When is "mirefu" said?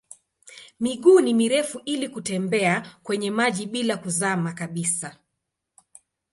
1.33-1.81